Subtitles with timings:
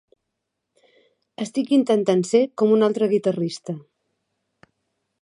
[1.45, 3.81] Estic intentant ser com un altre guitarrista.